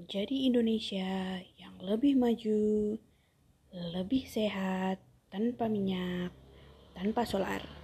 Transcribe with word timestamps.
menjadi 0.00 0.48
Indonesia 0.48 1.44
yang 1.60 1.76
lebih 1.84 2.16
maju, 2.16 2.96
lebih 3.92 4.24
sehat, 4.24 4.96
tanpa 5.28 5.68
minyak, 5.68 6.32
tanpa 6.96 7.28
solar. 7.28 7.79